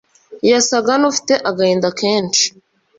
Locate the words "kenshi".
1.99-2.45